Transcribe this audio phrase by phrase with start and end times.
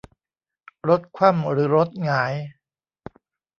[0.89, 2.33] รถคว่ำหรือรถหงาย